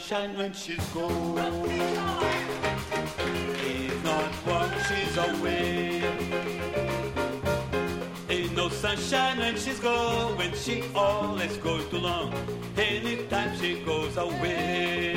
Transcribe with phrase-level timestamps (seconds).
[0.00, 1.38] sunshine when she's gone.
[3.62, 6.02] It's not when she's away.
[8.28, 10.36] Ain't no sunshine when she's gone.
[10.36, 12.34] When she always goes too long.
[12.76, 15.14] Anytime she goes away.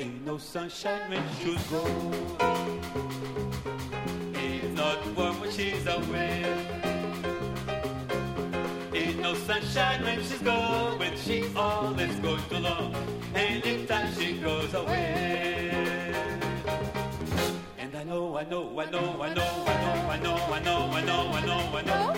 [0.00, 2.14] Ain't no sunshine when she's gone.
[4.34, 6.75] It's not when she's away.
[9.26, 11.00] No sunshine when she's gone.
[11.00, 12.94] When she always goes too long.
[13.34, 16.14] Anytime she goes away.
[17.76, 20.78] And I know, I know, I know, I know, I know, I know, I know,
[20.92, 22.14] I know, I know, I know.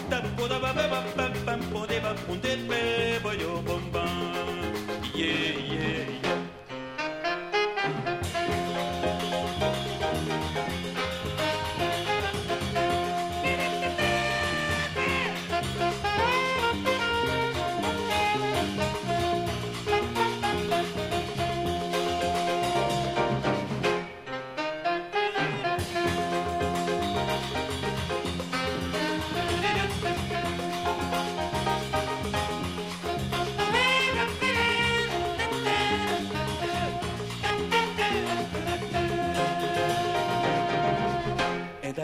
[5.14, 6.17] Yeah, yeah.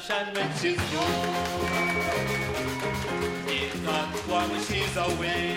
[0.00, 1.96] Sunshine when she's gone.
[3.48, 5.56] It's not warm when she's away.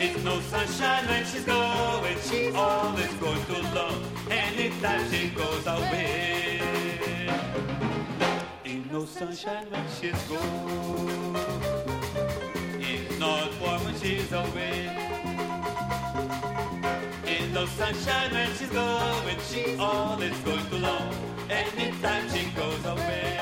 [0.00, 2.18] It's no sunshine when she's going.
[2.30, 6.60] She always going to love anytime she goes away.
[8.64, 11.36] Ain't no sunshine when she's gone.
[12.80, 14.88] It's not warm when she's away.
[17.26, 19.38] Ain't no sunshine when she's she's going.
[19.50, 23.37] She always going to love anytime she goes away.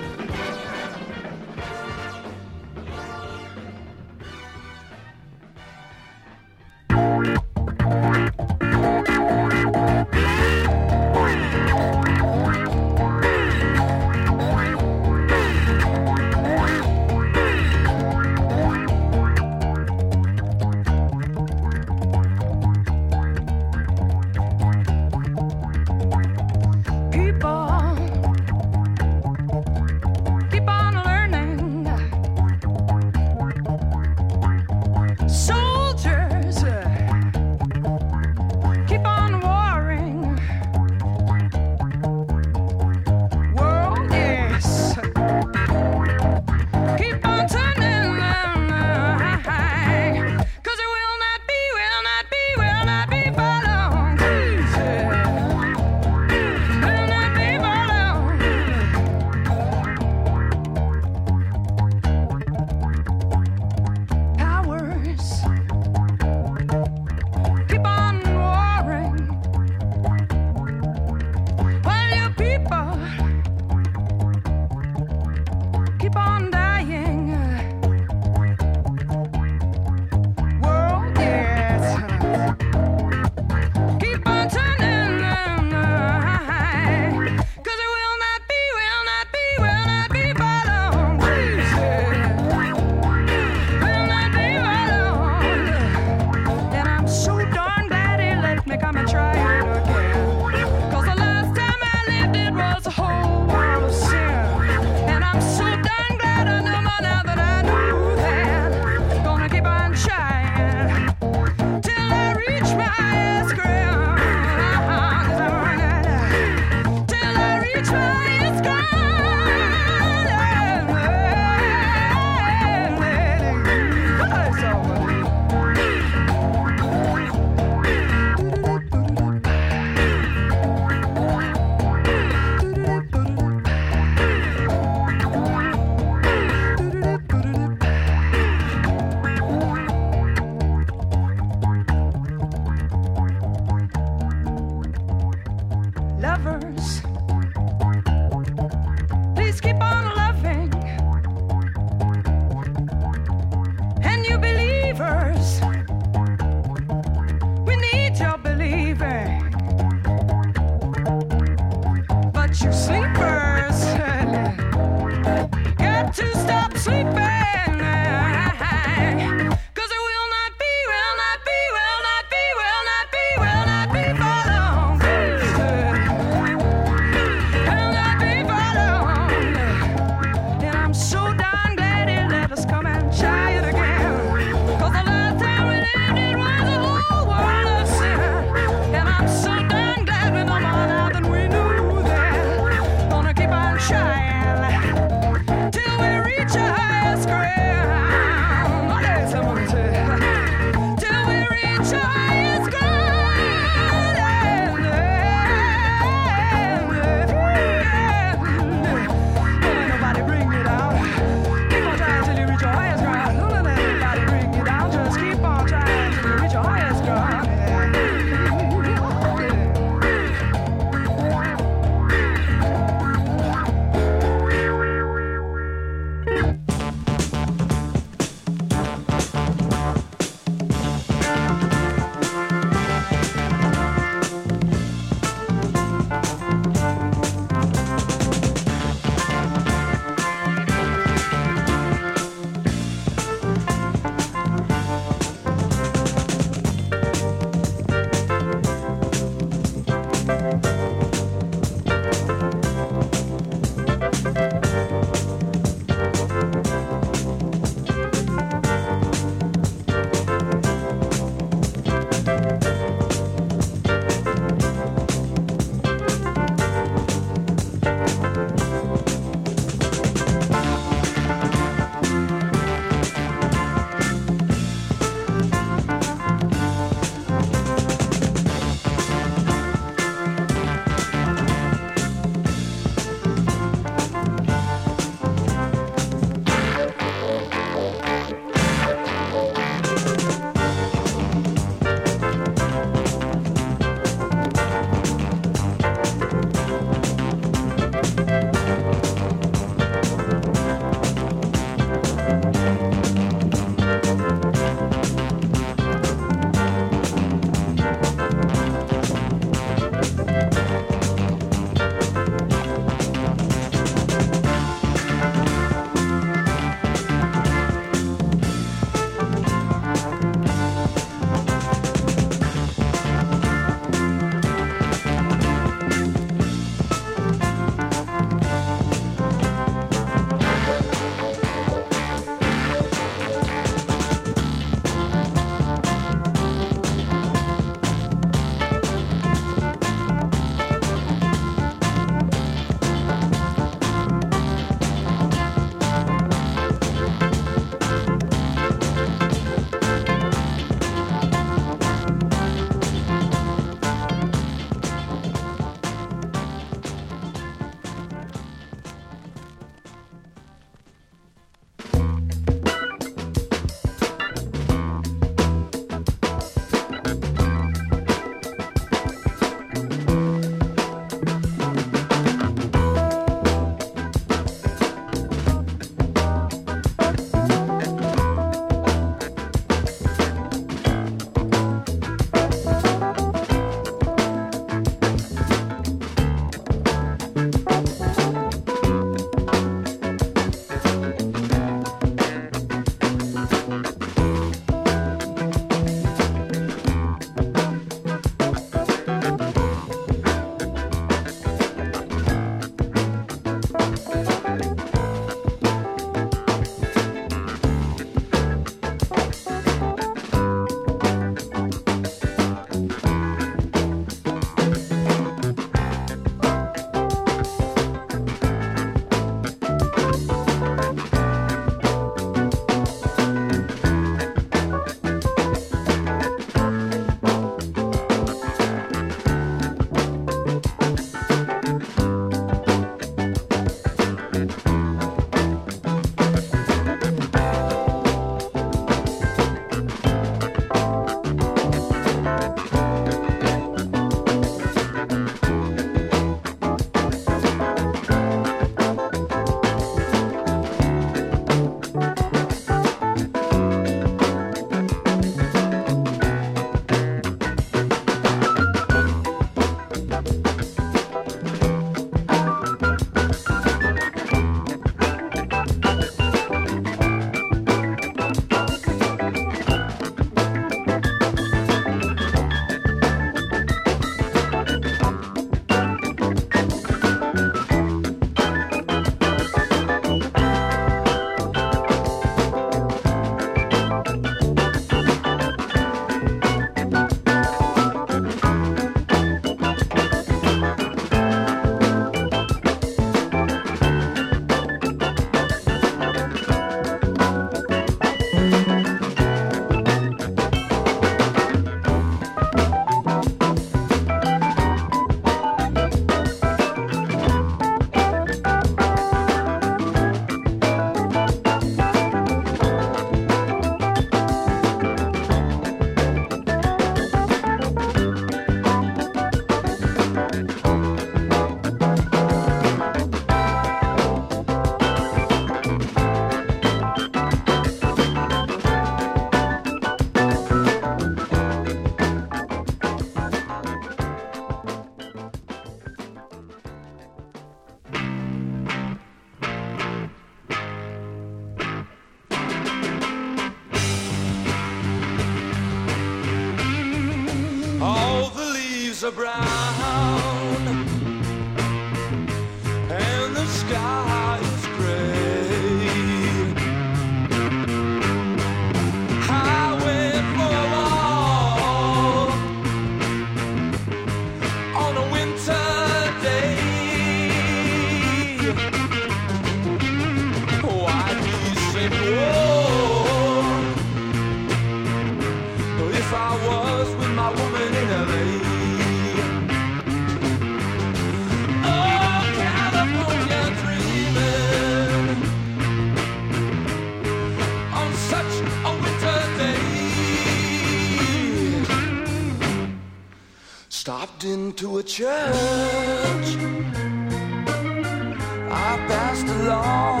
[599.47, 600.00] Passed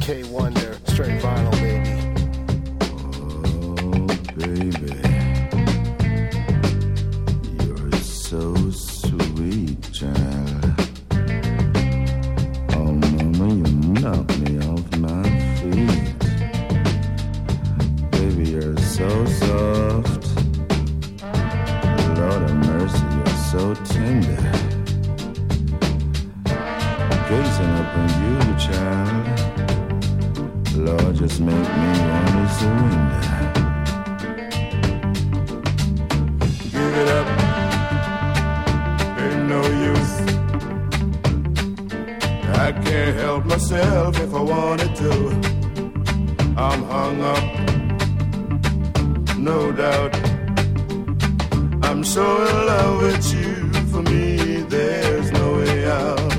[0.00, 0.59] K1
[52.10, 53.72] so in love with you.
[53.92, 56.30] For me, there's no way out.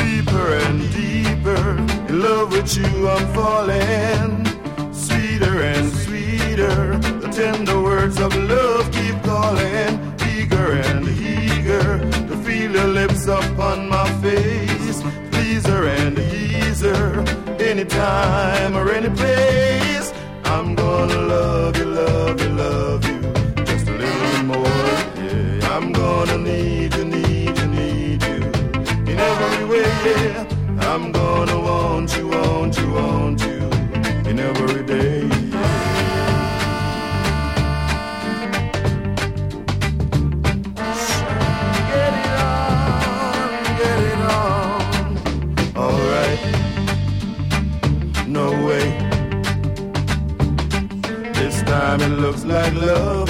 [0.00, 1.64] Deeper and deeper
[2.08, 4.46] in love with you, I'm falling.
[4.94, 9.92] Sweeter and sweeter, the tender words of love keep calling.
[10.34, 15.02] Eager and eager to feel your lips upon my face.
[15.30, 17.20] Pleaser and easer,
[17.60, 20.10] anytime or any place.
[20.44, 23.17] I'm gonna love you, love you, love you
[26.18, 28.38] gonna need you, need you, need you
[29.10, 29.86] in every way.
[30.04, 30.46] Yeah,
[30.80, 33.58] I'm gonna want you, want you, want you
[34.28, 35.28] in every day.
[41.92, 43.48] Get it on,
[43.80, 44.80] get it on.
[45.76, 46.40] All right,
[48.26, 48.86] no way.
[51.34, 53.28] This time it looks like love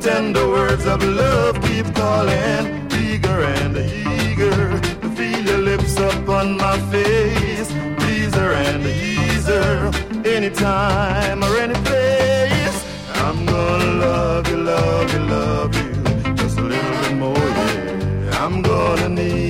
[0.00, 2.88] tender words of love keep calling.
[2.92, 7.70] Eager and eager to feel your lips upon my face.
[7.98, 9.90] Pleaser and easer,
[10.26, 12.78] anytime or any place.
[13.24, 18.44] I'm gonna love you, love you, love you just a little bit more, yeah.
[18.44, 19.49] I'm gonna need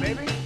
[0.00, 0.37] baby.